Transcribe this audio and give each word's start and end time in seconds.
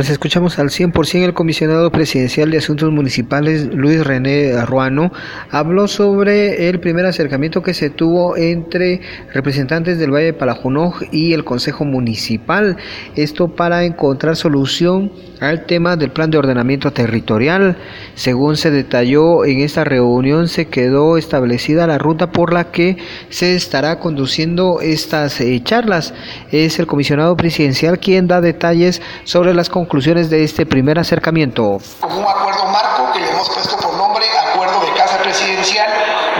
Nos 0.00 0.08
escuchamos 0.08 0.58
al 0.58 0.70
100%. 0.70 1.24
El 1.24 1.34
comisionado 1.34 1.92
presidencial 1.92 2.50
de 2.50 2.56
Asuntos 2.56 2.90
Municipales, 2.90 3.66
Luis 3.66 4.02
René 4.02 4.64
Ruano, 4.64 5.12
habló 5.50 5.88
sobre 5.88 6.70
el 6.70 6.80
primer 6.80 7.04
acercamiento 7.04 7.62
que 7.62 7.74
se 7.74 7.90
tuvo 7.90 8.34
entre 8.38 9.02
representantes 9.34 9.98
del 9.98 10.10
Valle 10.10 10.24
de 10.24 10.32
Palajunoj 10.32 11.02
y 11.12 11.34
el 11.34 11.44
Consejo 11.44 11.84
Municipal. 11.84 12.78
Esto 13.14 13.48
para 13.48 13.84
encontrar 13.84 14.36
solución 14.36 15.12
al 15.40 15.66
tema 15.66 15.96
del 15.96 16.10
plan 16.10 16.30
de 16.30 16.38
ordenamiento 16.38 16.92
territorial. 16.92 17.76
Según 18.14 18.56
se 18.56 18.70
detalló 18.70 19.44
en 19.44 19.60
esta 19.60 19.84
reunión, 19.84 20.48
se 20.48 20.68
quedó 20.68 21.18
establecida 21.18 21.86
la 21.86 21.98
ruta 21.98 22.32
por 22.32 22.54
la 22.54 22.70
que 22.70 22.96
se 23.28 23.54
estará 23.54 23.98
conduciendo 23.98 24.80
estas 24.80 25.42
eh, 25.42 25.60
charlas. 25.62 26.14
Es 26.52 26.78
el 26.78 26.86
comisionado 26.86 27.36
presidencial 27.36 27.98
quien 27.98 28.26
da 28.26 28.40
detalles 28.40 29.02
sobre 29.24 29.52
las 29.52 29.68
conclusiones 29.68 29.89
de 29.90 30.44
este 30.44 30.66
primer 30.66 31.00
acercamiento. 31.00 31.78
Como 32.00 32.20
un 32.20 32.24
acuerdo 32.24 32.64
marco 32.66 33.12
que 33.12 33.18
le 33.18 33.28
hemos 33.28 33.50
puesto 33.50 33.76
por 33.76 33.92
nombre 33.96 34.24
Acuerdo 34.52 34.80
de 34.80 34.92
Casa 34.92 35.18
Presidencial, 35.18 35.90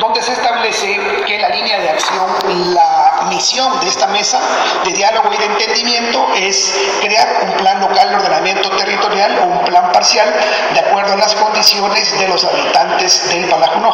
donde 0.01 0.23
se 0.23 0.33
establece 0.33 0.99
que 1.27 1.39
la 1.39 1.49
línea 1.49 1.81
de 1.81 1.89
acción, 1.91 2.75
la 2.75 3.27
misión 3.29 3.81
de 3.81 3.89
esta 3.89 4.07
mesa 4.09 4.41
de 4.85 4.93
diálogo 4.93 5.31
y 5.33 5.37
de 5.37 5.47
entendimiento 5.47 6.27
es 6.37 6.79
crear 7.01 7.27
un 7.43 7.53
plan 7.55 7.81
local 7.81 8.09
de 8.09 8.17
ordenamiento 8.17 8.71
territorial 8.77 9.39
o 9.43 9.47
un 9.47 9.65
plan 9.65 9.91
parcial 9.93 10.33
de 10.73 10.81
acuerdo 10.81 11.15
a 11.15 11.17
las 11.17 11.35
condiciones 11.35 12.19
de 12.19 12.29
los 12.29 12.45
habitantes 12.45 13.31
del 13.31 13.49
Palajunó. 13.49 13.93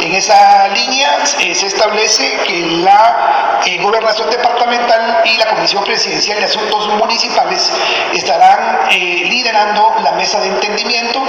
En 0.00 0.14
esa 0.14 0.68
línea 0.68 1.18
eh, 1.40 1.54
se 1.54 1.66
establece 1.66 2.38
que 2.46 2.60
la 2.82 3.60
eh, 3.64 3.80
gobernación 3.82 4.30
departamental 4.30 5.22
y 5.24 5.36
la 5.36 5.46
Comisión 5.46 5.84
Presidencial 5.84 6.38
de 6.38 6.46
Asuntos 6.46 6.88
Municipales 6.88 7.72
estarán 8.12 8.51
liderando 8.98 9.94
la 10.02 10.12
mesa 10.12 10.40
de 10.40 10.48
entendimiento 10.48 11.22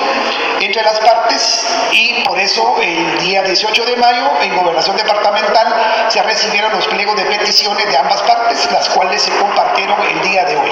entre 0.60 0.84
las 0.84 1.00
partes 1.00 1.68
y 1.92 2.24
por 2.24 2.40
eso 2.40 2.76
el 2.82 3.20
día 3.20 3.44
18 3.44 3.86
de 3.86 3.98
mayo 3.98 4.32
en 4.42 4.56
gobernación 4.56 4.98
departamental 4.98 6.08
se 6.08 6.22
recibieron 6.24 6.72
los 6.72 6.88
pliegos 6.88 7.16
de 7.16 7.24
peticiones 7.26 7.86
de 7.90 7.98
ambas 7.98 8.22
partes, 8.24 8.70
las 8.72 8.90
cuales 8.90 9.22
se 9.22 9.32
compartieron 9.38 9.98
el 10.04 10.22
día 10.22 10.46
de 10.46 10.56
hoy. 10.56 10.72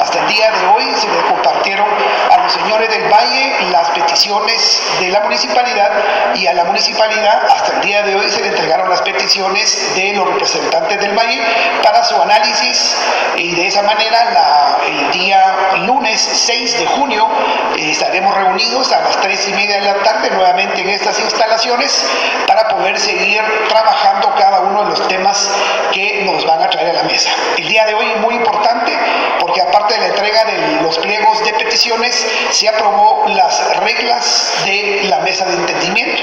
Hasta 0.00 0.20
el 0.20 0.28
día 0.28 0.50
de 0.50 0.66
hoy 0.66 0.84
se 0.96 1.08
le 1.08 1.20
compartieron 1.28 1.86
a 2.30 2.38
los 2.38 2.52
señores 2.52 2.88
del 2.90 3.08
Valle 3.10 3.70
las 3.70 3.90
peticiones 3.90 4.82
de 5.00 5.08
la 5.08 5.20
municipalidad 5.20 5.90
y 6.34 6.46
a 6.46 6.54
la 6.54 6.64
municipalidad 6.64 7.46
hasta 7.50 7.76
el 7.76 7.80
día 7.82 8.02
de 8.02 8.14
hoy 8.14 8.28
se 8.28 8.40
le 8.40 8.48
entregaron 8.48 8.88
las 8.88 9.02
peticiones 9.02 9.94
de 9.94 10.12
los 10.14 10.26
representantes 10.28 11.00
del 11.00 11.16
Valle 11.16 11.40
para 11.82 12.02
su 12.04 12.20
análisis 12.20 12.96
y 13.36 13.54
de 13.54 13.66
esa 13.66 13.82
manera 13.82 14.78
el 14.86 15.10
día 15.12 15.69
lunes 16.00 16.18
6 16.18 16.78
de 16.78 16.86
junio 16.86 17.28
eh, 17.76 17.90
estaremos 17.90 18.34
reunidos 18.34 18.90
a 18.90 19.02
las 19.02 19.20
3 19.20 19.48
y 19.48 19.52
media 19.52 19.80
de 19.80 19.82
la 19.82 19.94
tarde 20.02 20.30
nuevamente 20.30 20.80
en 20.80 20.88
estas 20.88 21.20
instalaciones 21.20 22.06
para 22.46 22.68
poder 22.68 22.98
seguir 22.98 23.42
trabajando 23.68 24.34
cada 24.38 24.60
uno 24.60 24.84
de 24.84 24.90
los 24.90 25.08
temas 25.08 25.50
que 25.92 26.22
nos 26.24 26.46
van 26.46 26.62
a 26.62 26.70
traer 26.70 26.96
a 26.96 27.02
la 27.02 27.02
mesa. 27.02 27.30
El 27.58 27.68
día 27.68 27.84
de 27.84 27.92
hoy 27.92 28.06
es 28.14 28.20
muy 28.22 28.34
importante 28.34 28.92
porque 29.40 29.60
aparte 29.60 29.94
de 29.94 30.00
la 30.00 30.06
entrega 30.06 30.44
de 30.44 30.82
los 30.82 30.96
pliegos 30.98 31.44
de 31.44 31.52
peticiones, 31.54 32.26
se 32.50 32.68
aprobó 32.68 33.24
las 33.28 33.76
reglas 33.80 34.54
de 34.64 35.02
la 35.04 35.18
mesa 35.20 35.44
de 35.44 35.54
entendimiento. 35.54 36.22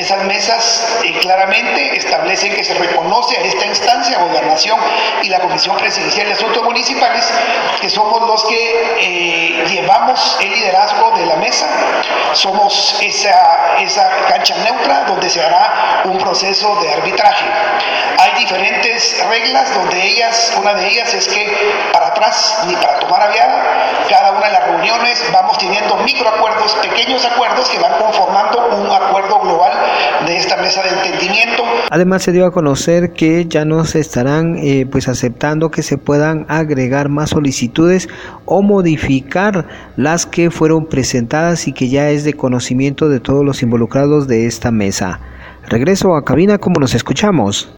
Esas 0.00 0.24
mesas 0.24 0.96
claramente 1.20 1.94
establecen 1.94 2.54
que 2.54 2.64
se 2.64 2.72
reconoce 2.72 3.36
a 3.36 3.42
esta 3.42 3.66
instancia, 3.66 4.18
gobernación 4.18 4.80
y 5.20 5.28
la 5.28 5.40
Comisión 5.40 5.76
Presidencial 5.76 6.26
de 6.26 6.32
Asuntos 6.32 6.64
Municipales, 6.64 7.30
que 7.82 7.90
somos 7.90 8.26
los 8.26 8.42
que 8.44 8.96
eh, 8.98 9.64
llevamos 9.68 10.38
el 10.40 10.48
liderazgo 10.48 11.10
de 11.18 11.26
la 11.26 11.36
mesa, 11.36 11.68
somos 12.32 12.98
esa, 13.02 13.76
esa 13.78 14.08
cancha 14.26 14.56
neutra 14.64 15.04
donde 15.04 15.28
se 15.28 15.42
hará 15.42 16.00
un 16.06 16.16
proceso 16.16 16.74
de 16.80 16.94
arbitraje. 16.94 17.44
Hay 18.20 18.38
diferentes 18.38 19.22
reglas 19.28 19.74
donde 19.74 20.02
ellas, 20.02 20.56
una 20.58 20.72
de 20.74 20.88
ellas 20.88 21.12
es 21.12 21.28
que 21.28 21.74
para 21.92 22.06
atrás 22.06 22.62
ni 22.66 22.74
para 22.76 23.00
tomar 23.00 23.20
aviada, 23.20 24.06
cada 24.08 24.32
una 24.32 24.46
de 24.46 24.52
las 24.52 24.64
reuniones 24.64 25.30
vamos 25.30 25.58
teniendo 25.58 25.94
microacuerdos, 25.96 26.72
pequeños 26.76 27.22
acuerdos 27.26 27.68
que 27.68 27.78
van 27.78 27.92
conformando 27.98 28.66
un 28.68 28.90
acuerdo 28.90 29.40
global 29.40 29.59
esta 30.40 30.56
mesa 30.56 30.82
de 30.82 30.88
entendimiento. 30.88 31.62
Además 31.90 32.22
se 32.22 32.32
dio 32.32 32.46
a 32.46 32.52
conocer 32.52 33.12
que 33.12 33.46
ya 33.46 33.64
no 33.64 33.84
se 33.84 34.00
estarán 34.00 34.56
eh, 34.58 34.86
pues 34.90 35.08
aceptando 35.08 35.70
que 35.70 35.82
se 35.82 35.98
puedan 35.98 36.46
agregar 36.48 37.08
más 37.08 37.30
solicitudes 37.30 38.08
o 38.44 38.62
modificar 38.62 39.66
las 39.96 40.26
que 40.26 40.50
fueron 40.50 40.86
presentadas 40.86 41.68
y 41.68 41.72
que 41.72 41.88
ya 41.88 42.10
es 42.10 42.24
de 42.24 42.34
conocimiento 42.34 43.08
de 43.08 43.20
todos 43.20 43.44
los 43.44 43.62
involucrados 43.62 44.26
de 44.28 44.46
esta 44.46 44.70
mesa. 44.70 45.20
Regreso 45.68 46.16
a 46.16 46.24
cabina 46.24 46.58
como 46.58 46.80
nos 46.80 46.94
escuchamos. 46.94 47.68